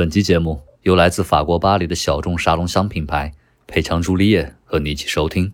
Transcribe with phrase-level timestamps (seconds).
[0.00, 3.34] 本期节目由来自法国巴黎的小众沙龙香品牌
[3.66, 5.52] 佩强朱丽叶和你一起收听。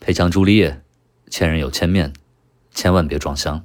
[0.00, 0.82] 佩强朱丽叶，
[1.30, 2.12] 千人有千面，
[2.74, 3.64] 千万别撞香。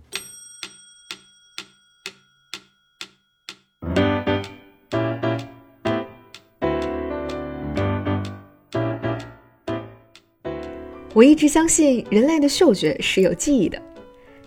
[11.16, 13.82] 我一直相信人类的嗅觉是有记忆的，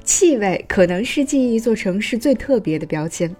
[0.05, 3.35] 气味可能是记忆一座城市最特别的标签。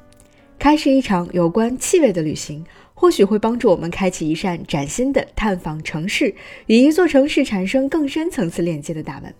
[0.59, 2.65] 开始一场有关气味的旅行，
[2.95, 6.35] 或许会帮助我们开启一扇崭新的探访城市
[6.67, 9.33] 与一座城市产生更深层次链接的大门。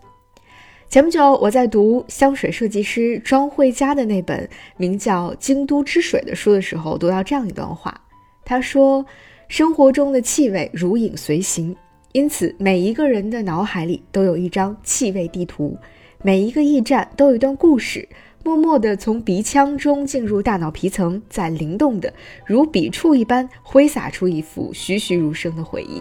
[0.89, 8.01] 前不久，我在读香水设计师庄慧佳的那本名叫《京都之水》的书的时候，读到这样一段话。
[8.45, 9.05] 他说
[9.49, 11.75] ：“生活中的气味如影随形。”
[12.13, 15.77] 因此，每一个人的脑海里都有一张气味地图，
[16.23, 18.09] 每一个驿站都有一段故事，
[18.45, 22.13] 默默地从鼻腔中进入大脑皮层，在灵动的
[22.47, 26.01] 如笔触一般挥洒出一幅栩栩如生的回忆。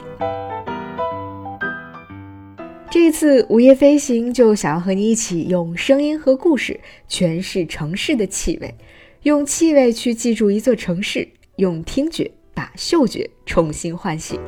[2.91, 8.73] 这一次午夜飞行就想要和你一起用声音和故事诠释城市的气味，
[9.23, 14.39] 用气味去记住一座城市，用听觉把嗅觉重新唤醒。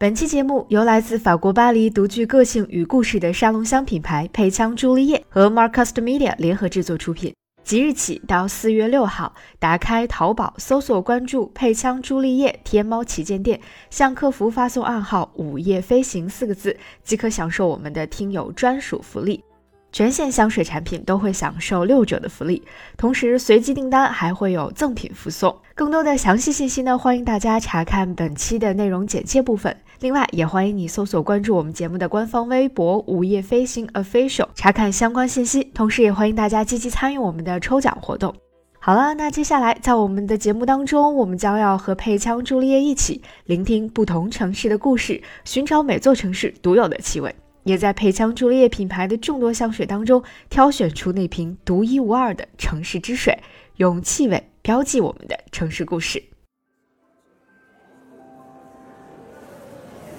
[0.00, 7.34] 本期节目由来自法国巴黎独具个性与故事的沙龙香品牌佩枪朱丽叶和 Marcus Media 联合制作出品。
[7.62, 19.44] 即日起到四月六号，打开淘宝搜索关注佩枪朱丽叶天猫旗舰店，向客服发送暗号“午夜飞行”四个字，即可享受我们的听友专属福利。
[19.92, 22.62] 全线香水产品都会享受六折的福利，
[22.96, 25.54] 同时随机订单还会有赠品附送。
[25.74, 29.76] 更多的详细信息呢，欢迎大家查看本期的内容简介部分。
[30.02, 35.62] 另外，也欢迎你搜索关注我们节目的官方微博“午夜飞行 official”，查看相关信息。
[35.74, 38.34] 同时，也欢迎大家积极参与我们的抽奖活动。
[38.78, 47.34] 好了，那接下来在我们的节目当中，我们将要和佩枪朱丽叶一起聆听不同城市的故事，寻找每座城市独有的气味。
[47.64, 53.38] 也在佩枪朱丽叶品牌的众多香水当中，挑选出那瓶独一无二的城市之水，
[53.76, 56.29] 用气味标记我们的城市故事。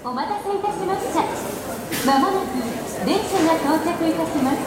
[0.03, 1.21] お待たせいたしました。
[2.05, 2.53] まもなく
[3.05, 4.57] 電車が到着いたします。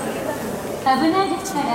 [0.84, 1.67] 危ないですから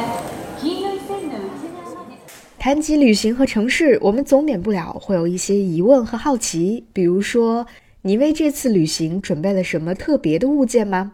[0.59, 2.17] 黄色い線の内側まで。
[2.57, 7.67] 谈及旅行和城市，我们总免不了会有一些疑问和好奇，比如说。
[8.07, 11.13] 你为这次旅行准备了什么特别的物件吗？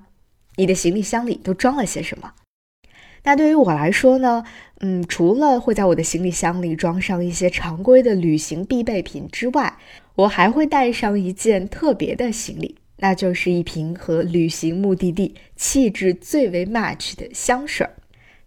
[0.57, 2.33] 你的行李箱里都装了些什么？
[3.23, 4.43] 那对于我来说呢？
[4.81, 9.77] 嗯，除了会在我的行李箱里装上一些常规的旅行必备品之外，
[10.15, 17.87] 我还会带上一件特别的行李，那就是一瓶和旅行目的地气质最为 match 的香水。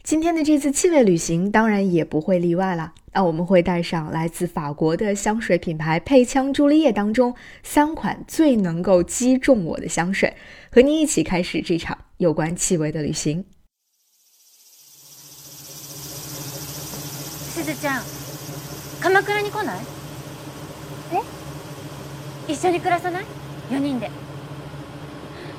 [0.03, 2.92] 今天的这次气味旅行当然也不会例外了。
[3.15, 10.34] 那我们会带上来自法国的香水品牌佩枪朱丽叶当中三款最能够击中我的香水，
[10.70, 13.44] 和你一起开始这场有关气味的旅行。
[17.54, 18.03] すずちゃん、
[19.00, 19.81] 鎌倉に来ない？
[21.12, 21.38] え？
[22.48, 23.25] 一緒に暮らさない？
[23.70, 24.10] 四人で。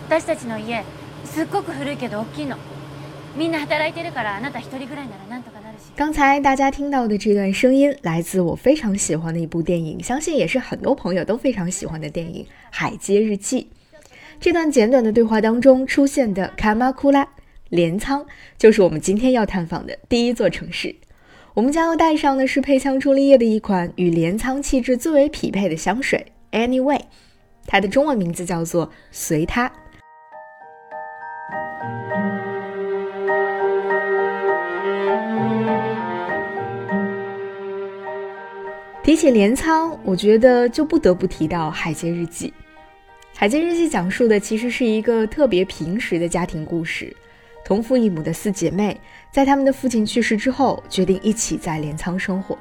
[0.08, 0.84] 私たちの家
[1.24, 2.58] すっごく古いけど大きいの。
[3.36, 5.92] みんな働いてるからあなた一人ぐらいならなんとかなるし。
[5.98, 13.68] 刚才大家听到的这段声音，来自我非常喜欢的一部电影，相信也是很多朋友都非常喜欢的电影《海街日记》。
[14.40, 17.28] 这段简短的对话当中出现的卡马库拉
[17.70, 18.26] 镰仓，
[18.58, 20.96] 就是我们今天要探访的第一座城市。
[21.56, 27.03] 我们将要带上的是配香朱丽叶的一款与镰仓气质最为匹配的香水 ，Anyway，
[27.67, 29.71] 它的中文名字叫做随他。
[39.03, 42.49] 提起镰仓，我觉得就不得不提到《海街日记》。
[43.35, 47.15] 《海街日记》讲述的其实是一个特别平实的家庭故事。
[47.65, 49.01] 同父异母的四姐妹，
[49.33, 52.57] 在他们的父亲去世之后，决定一起在镰仓生活。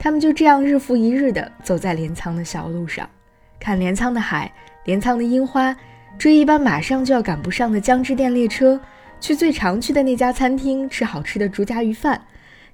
[0.00, 3.08] 他们就这样日复一日地走在镰仓的小路上，
[3.58, 4.52] 看镰仓的海，
[4.84, 5.76] 镰仓的樱花，
[6.18, 8.80] 追一班马上就要赶不上的江之电列车，
[9.20, 12.26] 去最常去的那家餐厅吃好吃的竹夹鱼饭，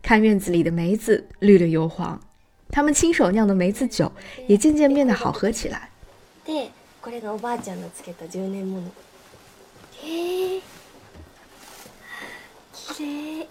[0.03, 2.21] 看院子里的梅子绿了又黄。
[2.71, 4.11] 他们亲手酿的梅子酒
[4.47, 5.89] 也渐渐变得好喝起来。
[6.47, 6.71] で、
[7.03, 8.91] これがおばあちゃんのつけた10年もの。
[10.03, 10.61] へえ、
[12.73, 13.47] 綺麗。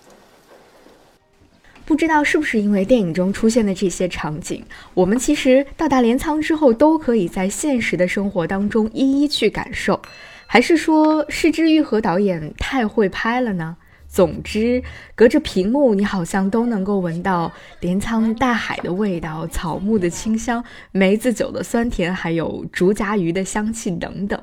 [1.86, 4.60] 不知道是不是因为电影中出现的这些场景，
[4.92, 10.02] 我们其实到达镰仓之后，都可以在现实的生活当中一一去感受，
[10.46, 13.76] 还是说是枝裕和导演太会拍了呢？
[14.08, 14.82] 总之，
[15.14, 24.42] 隔着屏幕，你好像都能够闻到镰仓大海的味道、草木的清香、梅子酒的酸甜，还有竹荚鱼的香气等等。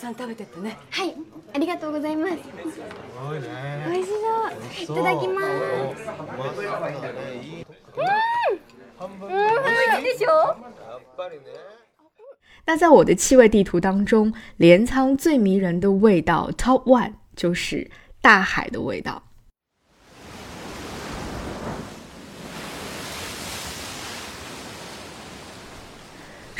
[0.00, 1.14] さん食べてってねはい、
[1.54, 2.32] ありがとうございます。
[2.32, 4.10] 美味し
[4.86, 4.94] そう。
[4.94, 5.46] いただきます。
[12.66, 19.22] 那在我的气味地图当中，镰仓最迷人的味道 Top One 就是大海的味道。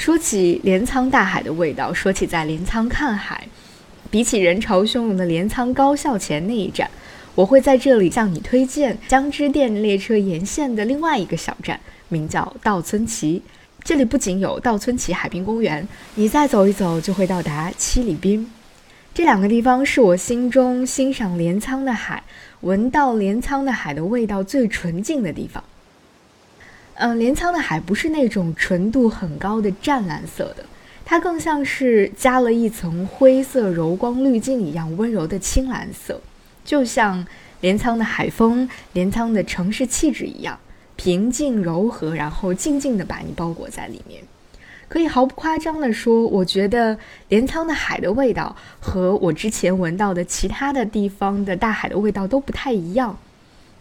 [0.01, 3.47] 说起镰仓大海的味道，说起在镰仓看海，
[4.11, 6.91] 比起人潮汹涌的镰仓高校前那一站，
[7.35, 13.43] 我会在这里向你推荐江之电列车沿线的另外一个小站，名叫稻村崎。
[13.85, 18.51] 这里不仅有稻村崎海滨公园，你再走一走就会到达七里滨。
[19.13, 22.23] 这两个地方是我心中欣赏镰仓的海、
[22.63, 25.63] 闻到镰仓的海的味道最纯净的地方。
[27.03, 30.63] 嗯，镰仓的海不是那种纯度很高的湛蓝色的，
[31.03, 36.21] 它更像是加了一层灰色柔光滤镜一样温柔的青蓝色，
[36.63, 37.27] 就像
[37.63, 40.59] 镰仓的海风、镰仓的城市气质一样。
[40.97, 44.23] 平静柔和，然后静静地把你包裹在里面。
[44.87, 46.99] 可以毫不夸张地说，我觉得
[47.29, 53.17] 镰仓的海的味道和我之前闻到的其他的地方的大海的味道都不太一样。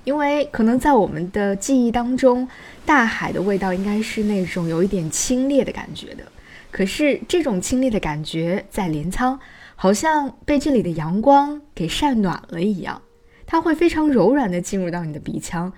[0.03, 2.47] 因为可能在我们的记忆当中，
[2.85, 6.23] 大海的味道应该是那种有一点清冽的感觉的。
[6.71, 9.39] 可是这种清冽的感觉在镰仓，
[9.75, 13.01] 好像被这里的阳光给晒暖了一样，
[13.45, 15.71] 它会非常柔软的进入到你的鼻腔。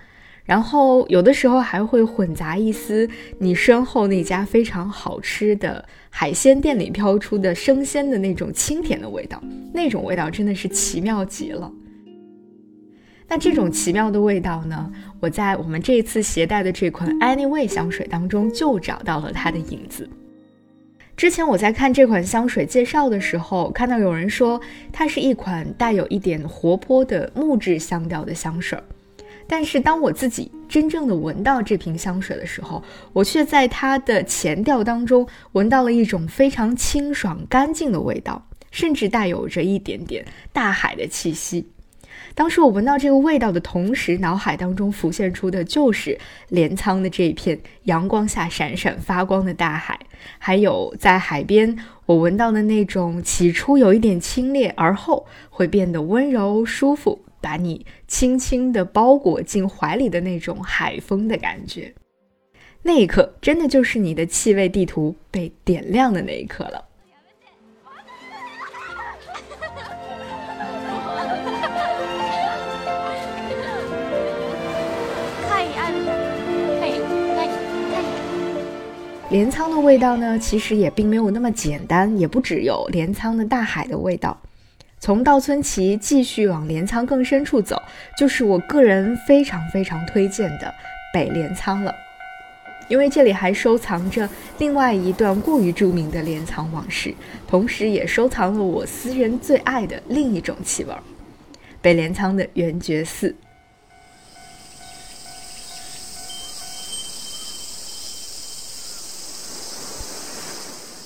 [0.44, 3.08] 然后有的时候还会混杂一丝
[3.38, 9.40] 你身后那家非常好吃的海鲜店里飘出的生鲜的那种清甜的味道，
[9.72, 11.72] 那种味道真的是奇妙极了。
[13.32, 20.06] 那这种奇妙的味道呢，我在我们这次携带的这款 Anyway 香水当中就找到了它的影子。
[21.16, 24.60] 之前我在看这款香水介绍的时候，看到有人说
[24.92, 28.78] 它是一款带有一点活泼的木质香调的香水。
[29.46, 32.84] 但是当我自己真正的闻到这瓶香水的时候，
[33.14, 41.66] 我却在它的前调当中闻到了一种非常清爽干净的味道，甚至带有着一点点大海的气息。
[42.34, 46.18] 当时我闻到这个味道的同时，脑海当中浮现出的就是
[46.48, 49.98] 镰仓的这一片阳光下闪闪发光的大海，
[50.38, 57.24] 还有在海边我闻到的那种起初有一点清冽，而后会变得温柔舒服。
[57.42, 61.92] 把你轻轻地包裹进怀里的那种海风的感觉，
[62.82, 66.84] 那一刻真的就是你的气味地图被点亮的那一刻了。
[79.32, 84.38] 镰仓的味道呢，其实也并没有那么简单，也不只有镰仓的大海的味道。
[85.00, 87.80] 从稻村崎继续往镰仓更深处走，
[88.18, 90.70] 就是我个人非常非常推荐的
[91.14, 91.94] 北镰仓了，
[92.90, 97.14] 因为这里还收藏着另外一段过于著名的镰仓往事，
[97.48, 100.92] 同时也收藏了我私人最爱的另一种气味——
[101.80, 103.34] 北镰仓的圆觉寺。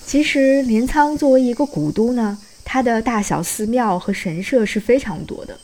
[0.06, 2.38] 其实镰仓作为一个古都呢。
[2.68, 5.56] 它的大小寺庙和神社是非常多的，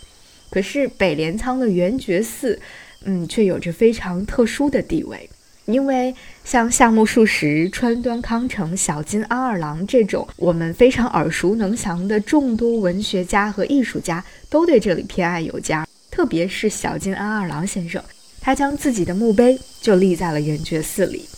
[0.50, 2.61] 可是北镰仓的圆觉寺，
[3.04, 5.28] 嗯，却有着非常特殊的地位。
[5.64, 15.87] 因为像夏目漱石、川端康成、小津安二郎这种我们非常耳熟能详的众多文学家和艺术家，都对这里偏爱有加。
[16.11, 18.02] 特别是小津安二郎先生，
[18.40, 21.28] 他将自己的墓碑就立在了圆觉寺里。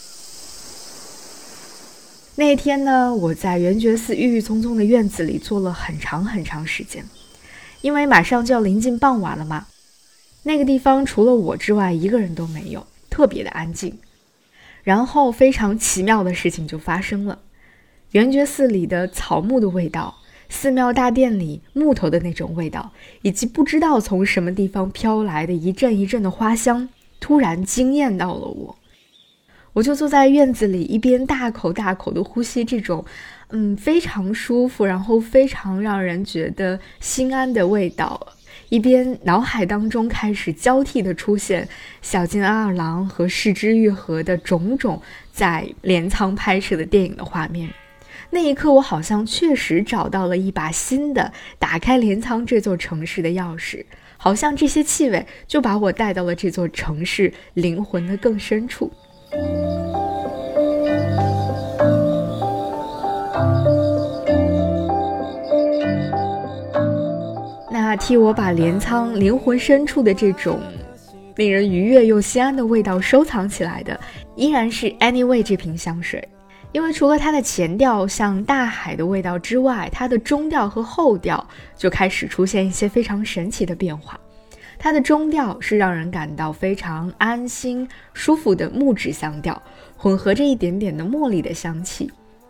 [2.36, 7.04] 那天呢，我在圆觉寺郁郁葱葱的院子里坐了很长很长时间，
[7.80, 9.66] 因为马上就要临近傍晚了嘛。
[10.42, 13.98] 那个地方除了我之外，一个人都没有，特别的安静。
[14.82, 17.38] 然后非常奇妙的事情就发生了，
[18.10, 20.16] 圆觉寺里的草木的味道，
[20.48, 26.88] 寺庙大殿里木头的那种味道，以及不知道从什么地方飘来的一阵一阵的花香，
[27.20, 28.76] 突然惊艳到了我。
[29.74, 33.04] 我就坐在院子里，一边大口大口的呼吸这种，
[33.48, 38.28] 嗯，非常舒服，然后非常让人觉得心安的味道，
[38.68, 41.68] 一边脑海当中开始交替的出现
[42.00, 45.02] 小津安二郎和市之愈合的种种
[45.32, 47.68] 在镰仓拍摄的电影的画面。
[48.30, 53.84] 那一刻，我好像确实找到了一把新的打开镰仓这座城市的钥匙，
[54.16, 58.92] 好像这些气味就把我带到了这座城市灵魂的更深处。
[67.70, 70.60] 那替我把镰仓灵魂深处的这种
[71.36, 73.98] 令人愉悦又心安的味道收藏起来的，
[74.36, 76.26] 依然是 Anyway 这瓶香水。
[76.72, 81.44] 因为除了它的前调像大海的味道之外，它的中调和后调
[81.76, 84.18] 就开始出现一些非常神奇的变化。
[84.84, 89.62] 它的中调是让人感到非常安心、舒服的木质香调，
[89.96, 92.06] 混合着一点点的茉莉的香气；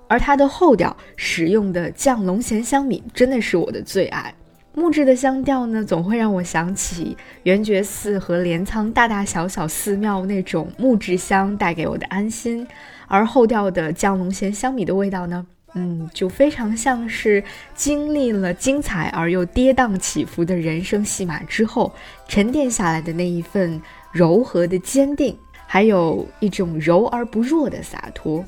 [0.08, 4.34] 而它的后调使用的降龙涎香米真的是我的最爱。
[4.74, 12.66] 木质的香调呢，总会让我想起圆觉寺和镰仓大大小小寺庙那种木质香带给我的安心。
[13.06, 17.42] 而后调的降龙涎香米的味道呢，嗯，就非常像是
[17.74, 21.92] 经历了精彩而又跌宕起伏的人生戏码之后
[22.28, 28.44] 沉淀下来的那一份柔和的坚定，还有一种柔而不弱的洒脱，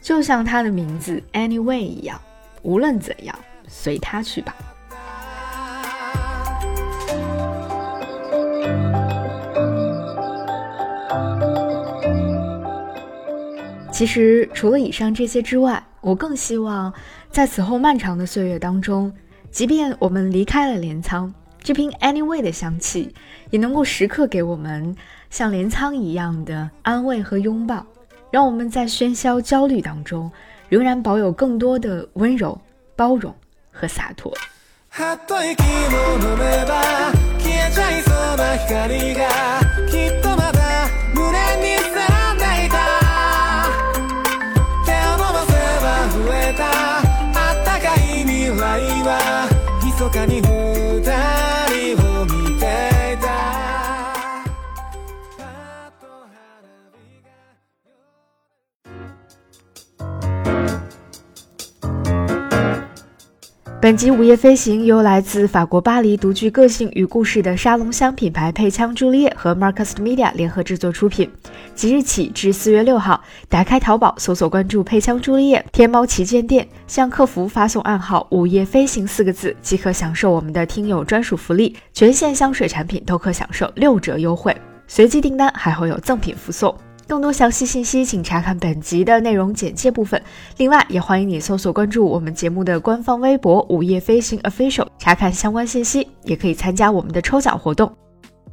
[0.00, 2.18] 就像他的名字 Anyway 一样，
[2.62, 3.38] 无论怎样，
[3.68, 4.56] 随他去吧。
[13.92, 16.92] 其实，除了以上这些之外，我更希望
[17.30, 19.10] 在此后漫长的岁月当中，
[19.50, 21.32] 即便我们离开了镰仓，
[21.62, 23.14] 这瓶 Anyway 的香气
[23.50, 24.94] 也能够时刻给我们
[25.30, 27.86] 像镰仓一样的安慰和拥抱，
[28.32, 30.30] 让我们在喧嚣焦虑当中，
[30.68, 32.60] 仍然保有更多的温柔、
[32.96, 33.32] 包容
[33.70, 34.34] 和洒脱。
[63.82, 71.28] 本集《午夜飞行》由来自法国巴黎、独具个性与故事的沙龙香品牌佩枪朱丽叶和 Marcus Media 联合制作出品。
[71.74, 86.72] 即日起至四月六号，打开淘宝搜索关注佩枪朱丽叶天猫旗舰店，向客服发送暗号“午夜飞行”四个字，即可享受我们的听友专属福利，全线香水产品都可享受六折优惠，随机订单还会有赠品附送。
[87.06, 90.20] 更多详细信息，请查看本集的内容简介部分。
[90.56, 97.92] 另外，也欢迎你搜索关注我们节目的官方微博“午夜飞行 official”，查看相关信息，也可以参加我们的抽奖活动。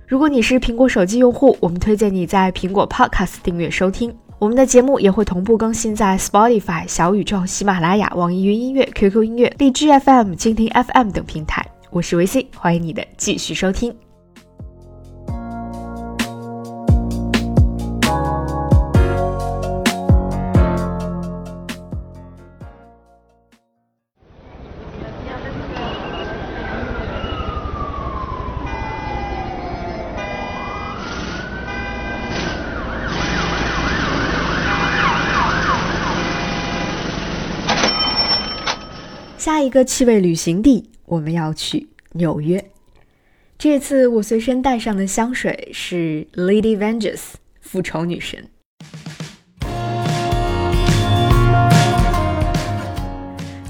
[0.07, 11.65] 如果你是苹果手机用户，我们推荐你在苹果 Podcast 订阅收听我们的节目，也会同步更新在 Spotify、小宇宙、喜马拉雅、网易云音乐、QQ 音乐、荔枝 FM、蜻蜓 FM 等平台。
[11.91, 14.08] 我是维 C，欢迎你的继续收听。
[39.51, 42.63] 下一个气味旅行地，我们要去纽约。
[43.57, 48.47] 这次我随身带上的香水是 Lady Vengeance 复仇女神。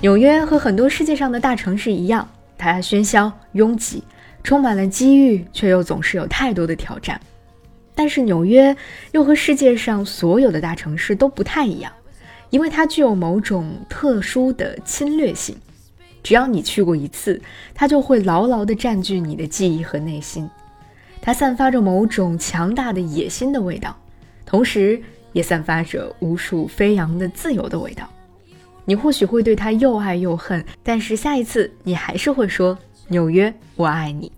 [0.01, 4.03] 纽约和很多世界上的大城市一样，它喧嚣拥挤，
[4.43, 7.17] 充满了机遇，却又总是有太多的挑战。
[7.95, 8.75] 但是纽约
[9.13, 11.89] 又和世界上所有的大城市都不太一样。
[12.49, 15.55] 因为它具有某种特殊的侵略性，
[16.29, 17.41] 只要你去过一次，
[17.73, 20.47] 它就会牢牢地占据你的记忆和内心。
[21.19, 23.97] 它散发着某种强大的野心的味道，
[24.45, 25.01] 同时
[25.33, 28.07] 也散发着无数飞扬的自由的味道。
[28.85, 32.77] 你或许会对它又爱又恨，但是下一次你还是会说
[33.09, 34.31] ：“纽约，我爱你。”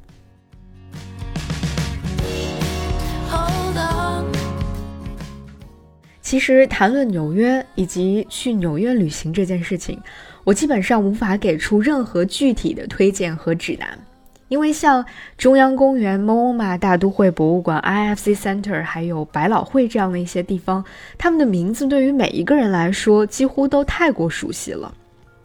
[6.21, 10.00] 其实谈论纽约以及去纽约旅行这件事情，
[10.43, 14.00] 我基本上无法给出任何具体的推荐和指南，
[14.48, 15.05] 因为像
[15.38, 20.83] 中央公园、MoMA 大都会博物馆、IFC Center，还有百老汇这样的一些地方，
[21.17, 24.93] 他们的名字对于每一个人来说几乎都太过熟悉了。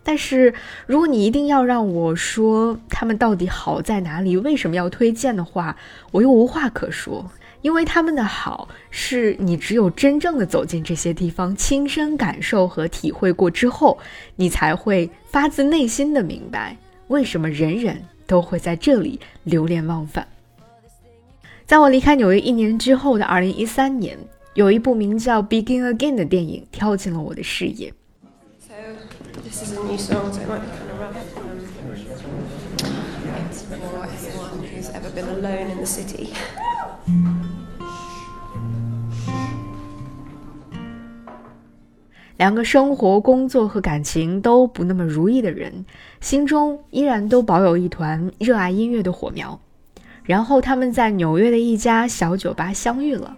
[0.03, 0.55] 但是
[0.87, 5.77] 如果你一定要让我说他们到底好在哪里，为什么要推荐的话，
[6.13, 7.29] 我又无话可说。
[7.67, 13.99] 因为他们的好是你只有真正的走进这些地方，亲身感受和体会过之后，
[14.37, 16.77] 你才会发自内心的明白
[17.09, 20.29] 为什么人人都会在这里流连忘返。
[21.67, 24.17] 在我离开纽约一年之后的二零一三年，
[24.55, 27.93] 有一部名叫《Begin Again》的电影跳进了我的视野。
[42.37, 45.85] 两个生活、工作和感情都不那么如意的人，
[46.21, 49.59] 心中依然都保有一团热爱音乐的火苗。
[50.23, 53.37] 然后他们在纽约的一家小酒吧相遇了。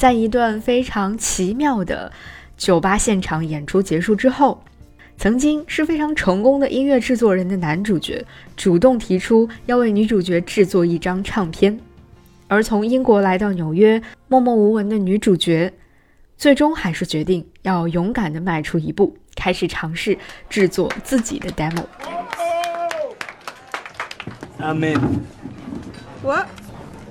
[0.00, 2.10] 在一段非常奇妙的
[2.56, 4.64] 酒吧现场演出结束之后，
[5.18, 8.24] 曾经是非常成功的音乐制作人的男主角
[8.56, 11.78] 主动提出要为女主角制作一张唱片，
[12.48, 15.70] 而从英国来到纽约默默无闻的女主角，
[16.38, 20.16] 最终还是决定要勇敢地迈出一步，开始尝试
[20.48, 21.84] 制作自己的 demo。
[24.58, 25.20] I'm in.
[26.22, 26.46] What?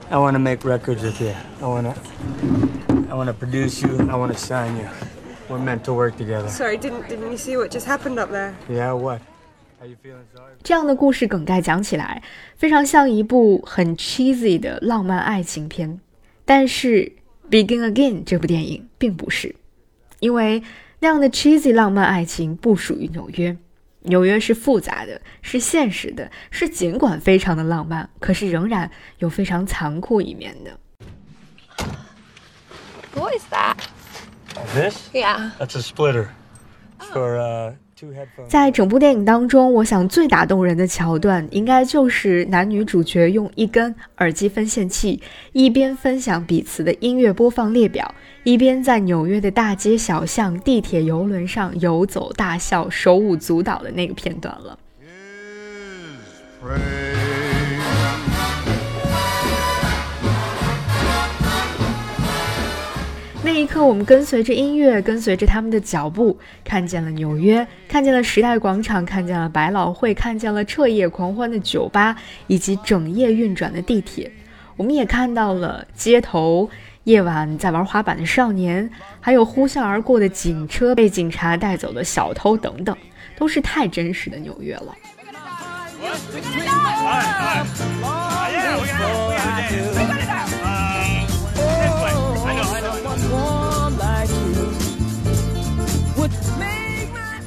[0.09, 1.35] I want to make records with you.
[1.61, 2.78] I want to.
[3.09, 3.97] I want to produce you.
[4.07, 4.87] I want to sign you.
[5.49, 6.47] We're meant to work together.
[6.47, 8.53] Sorry, didn't didn't you see what just happened up there?
[8.69, 8.93] Yeah.
[8.93, 9.21] What?
[9.79, 10.25] How you feeling?
[10.35, 10.53] Sorry.
[10.61, 12.21] 这样的故事梗概讲起来，
[12.55, 15.99] 非常像一部很 cheesy 的浪漫爱情片。
[16.45, 17.11] 但是
[17.49, 19.55] 《Begin Again》这部电影并不是，
[20.19, 20.61] 因为
[20.99, 23.57] 那样的 cheesy 浪漫爱情不属于纽约。
[24.03, 30.77] 纽约是复杂的，是现实的，是尽管非常的浪漫，可是仍然有非常残酷一面的。
[33.19, 33.75] What is that?
[34.73, 35.09] This?
[35.13, 35.51] Yeah.
[35.59, 36.29] That's a splitter.
[37.13, 38.49] For uh, two headphones.
[38.49, 45.21] 在整部电影当中，我想最打动人的桥段，应该就是男女主角用一根耳机分线器，
[45.53, 54.77] 一边分享彼此的音乐播放列表，一边在纽约的大街小巷、地铁、游轮上游走大笑、手舞足蹈的那个片段了。
[63.51, 74.31] 那一刻，我们跟随着音乐，跟随着他们的脚步，看见了纽约，看见了时代广场，看见了百老汇，看见了彻夜狂欢的酒吧，以及整夜运转的地铁。
[74.77, 76.69] 我们也看到了街头
[77.05, 78.87] 夜晚在玩滑板的少年，
[79.19, 82.95] 还有呼啸而过的警车、被警察带走的小偷等等，
[83.35, 84.95] 都是太真实的纽约了。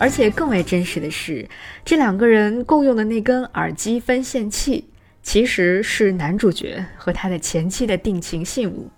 [0.02, 1.48] 而且更为真实的是，
[1.84, 4.88] 这两个人共用的那根耳机分线器，
[5.22, 8.90] 其实是男主角和他的前妻的定情信物。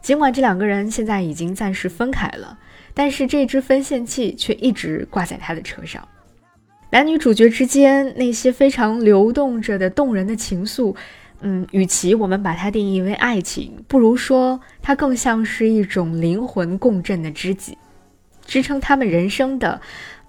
[0.00, 2.58] 尽管这两个人现在已经暂时分开了，
[2.92, 6.08] 但是这支分线器却一直挂在他的车上。
[6.90, 10.96] 男女主角之间那些非常流动着的动人的情愫，
[11.42, 17.78] 嗯，与其我们把它定义为爱情，不如说它更像是一种灵魂共振的知己，
[18.44, 19.80] 支撑他们人生的。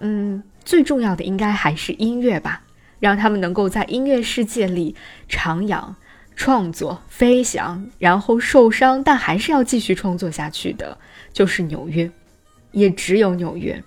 [0.05, 2.61] 嗯，最重要的应该还是音乐吧，
[2.99, 4.93] 让他们能够在音乐世界里
[5.29, 5.95] 徜徉、
[6.35, 10.97] 创作、飞翔，然后受伤，但还是要继续创作下去的，
[11.31, 12.11] 就是纽约，
[12.73, 13.81] 也只有纽约，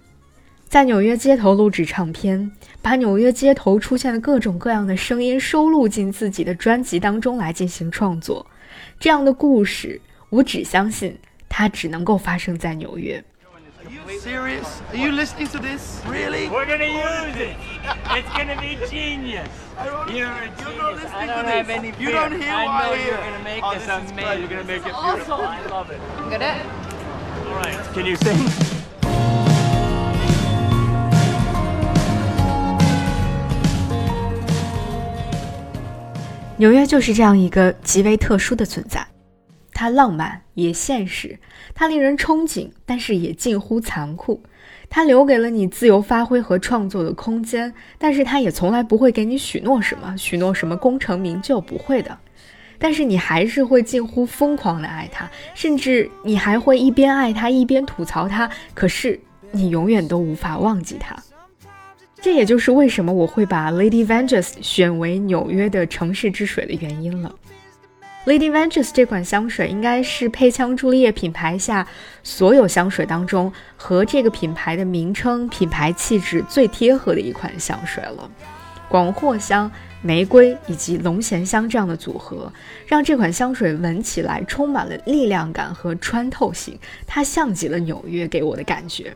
[0.66, 2.50] 在纽约街头录制唱片，
[2.80, 8.46] 把纽约街头出现的各种各样的声音收录进自己的专辑当中来进行创作。
[8.98, 10.00] 这样的故事，
[10.30, 13.22] 我只相信它只能够发生在纽约。
[14.19, 14.81] Serious?
[14.89, 16.01] Are you listening to this?
[16.05, 16.47] Really?
[16.49, 17.55] We're gonna use it.
[18.11, 19.49] It's gonna be genius.
[19.83, 21.03] You're a You're not genius.
[21.03, 21.53] listening I to don't this.
[21.55, 22.11] have any You fear.
[22.11, 23.17] don't hear I what know I you're hear.
[23.17, 24.23] gonna make Oh, this this is great.
[24.23, 24.39] amazing.
[24.39, 25.41] You're gonna make it awesome.
[25.41, 25.99] I love it.
[26.29, 26.65] Got it?
[27.47, 27.93] All right.
[27.93, 28.37] Can you sing?
[36.57, 39.05] 纽约就是这样一个极为特殊的存在，
[39.76, 41.38] 它浪漫也现实，
[41.74, 44.42] 它令人憧憬，但是也近乎残酷。
[44.88, 52.16] 它留给了你自由发挥和创作的空间，但是它也从来不会给你许诺什么，许诺什么功成名就，不会的。
[52.78, 58.50] 但是你还是会近乎疯狂的爱它，甚至你还会一边爱它一边吐槽它。
[58.72, 59.20] 可是
[59.52, 61.14] 你永远都无法忘记它。
[62.22, 67.34] 这也就是为什么我会把 Lady Vengeance 选为纽约的城市之水的原因了。
[68.26, 71.86] Lady Vengeance 这款香水应该是配枪朱丽叶品牌下
[72.24, 78.28] 所有香水当中和这个品牌的名称、品牌气质最贴合的一款香水了。
[78.88, 79.70] 广藿香、
[80.02, 82.52] 玫瑰以及龙涎香这样的组合，
[82.84, 89.14] 让这款香水闻起来充满了力量感和穿透性，它像极了纽约给我的感觉。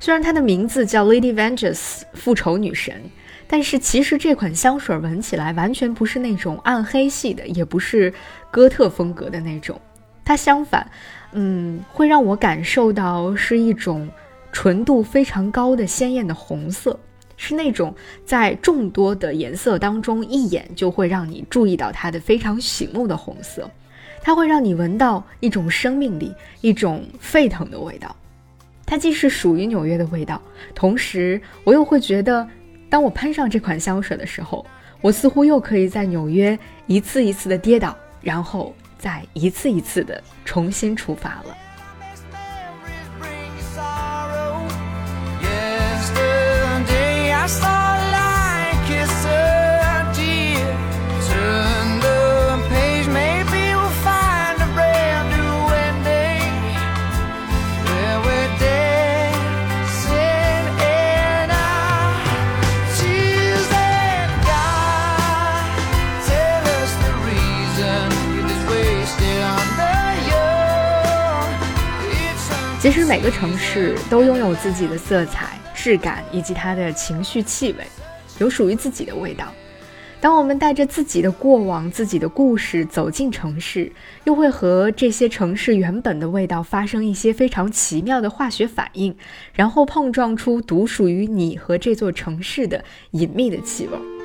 [0.00, 3.00] 虽然它的名字叫 Lady Vengeance 复仇女神，
[3.48, 8.12] 但是其实这款香水闻起来完全不是那种暗黑系的，也不是
[8.50, 9.80] 哥特风格的那种。
[10.24, 10.86] 它相反，
[11.32, 14.06] 嗯，会让我感受到是一种
[14.52, 17.00] 纯度非常高的鲜艳的红色，
[17.38, 17.94] 是那种
[18.26, 23.70] 在众多的颜色当中一眼就会让你注意到它的非常醒目的红色。
[24.20, 28.14] 它会让你闻到一种生命力，一种沸腾的味道。
[28.84, 30.42] 它既是属于纽约的味道，
[30.74, 32.46] 同时我又会觉得，
[32.90, 34.64] 当我喷上这款香水的时候，
[35.00, 41.56] 我似乎又可以在纽约一次一次的跌倒，然后再一次一次的重新出发了。
[72.88, 77.84] 其实每个城市都拥有自己的色彩、质感以及它的情绪气味，
[78.38, 79.52] 有属于自己的味道。
[80.22, 83.92] 当我们带着自己的过往、自己的故事走进城市，
[84.24, 89.14] 又会和这些城市原本的味道发生一些非常奇妙的化学反应，
[89.52, 94.17] 然后碰撞出独属于你和这座城市的隐秘的气味。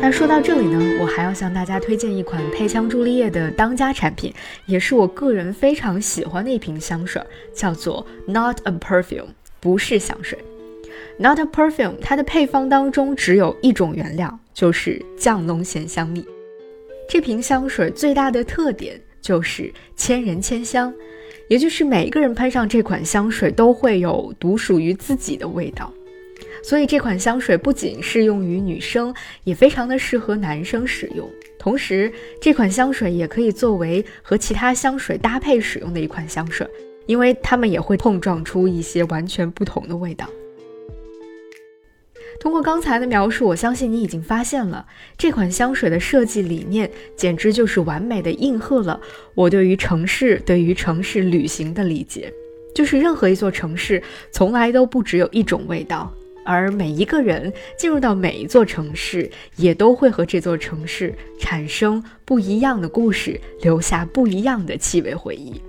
[0.00, 4.32] 那说到这里呢，我还要向大家推荐一款配枪朱丽叶的当家产品，
[4.66, 7.20] 也是我个人非常喜欢的一瓶香水，
[7.52, 9.28] 叫做 Not a Perfume，
[9.60, 10.38] 不是香水。
[11.18, 16.24] Not a Perfume，它的配方当中只有一种原料，就是降龙涎香蜜。
[17.08, 20.92] 这瓶香水最大的特点就是千人千香，
[21.48, 25.92] 也就是每个人喷上这款香水都会有独属于自己的味道。
[26.66, 31.30] 所以这款香水不仅适用于女生，也非常的适合男生使用。
[31.60, 36.66] 同时，这款香水也可以作为和其他香水搭配使用的一款香水，
[37.06, 40.28] 因为它们也会碰撞出一些完全不同的味道。
[42.40, 44.84] 通过刚才的描述，我相信你已经发现了
[45.16, 49.00] 这款香水的设计理念，简直就是完美的应和了
[49.36, 52.32] 我对于城市、对于城市旅行的理解，
[52.74, 54.02] 就是任何一座城市
[54.32, 56.12] 从来都不只有一种味道。
[56.46, 65.60] 而每一个人进入到每一座城市，也都会和这座城市产生不一样的故事，留下不一样的气味回忆。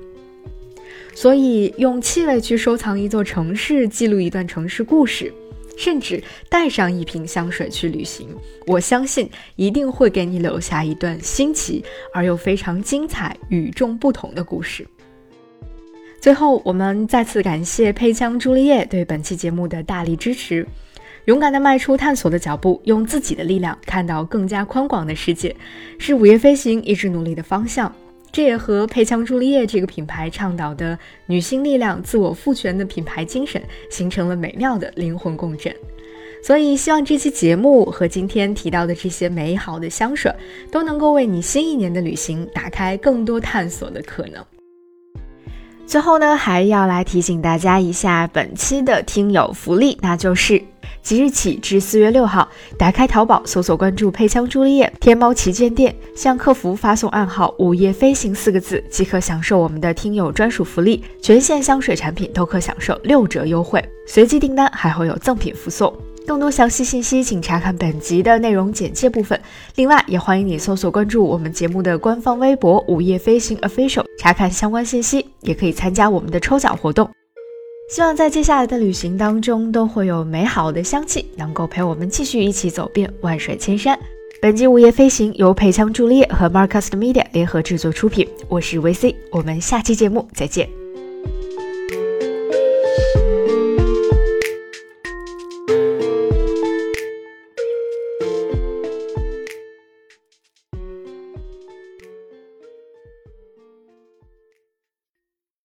[1.16, 5.34] 所以，用气味去收藏一座城市，记录一段城市故事，
[5.76, 8.30] 甚至带上一瓶香水去旅行，
[8.68, 14.88] 我相信一定会给你留下一段新奇而又非常精彩、与众不同的故事。
[16.28, 20.68] 最后，我们再次感谢配枪朱丽叶对本期节目的大力支持。
[21.24, 25.56] 勇敢的迈出探索的脚步，用自己的力量看到更加宽广的世界，
[25.98, 27.90] 是午夜飞行一直努力的方向。
[28.30, 35.74] 这也和配枪朱丽叶这个品牌倡导的女性力量、自我赋权的品牌精神形成了美妙的灵魂共振。
[36.44, 40.30] 所以，希望这期节目和今天提到的这些美好的香水，
[40.70, 44.44] 都能够为你新一年的旅行打开更多探索的可能。
[45.88, 50.62] 最后呢，还要来提醒大家一下本期的听友福利，那就是
[51.02, 52.46] 即日起至四月六号，
[52.78, 65.94] 打开淘宝搜索关注“配枪朱丽叶”天猫旗舰店，向客服发送暗号“午夜飞行”四个字，即可享受我们的听友专属福利，全线香水产品都可享受六折优惠，随机订单还会有赠品附送。
[66.28, 69.40] 更多详细信息，请查看本集的内容简介部分。
[69.76, 77.10] 另外，也欢迎你搜索关注我们节目的官方微博“午夜飞行 official”，查看相关信息，也可以参加我们的抽奖活动。
[77.90, 83.98] 希望在接下来的旅行当中，都会有美好的香气，能够陪我们继续一起走遍万水千山。
[84.42, 90.87] 本集午夜飞行由配枪朱丽叶和 Marcus Media 联合制作出品，我是 VC，我们下期节目再见。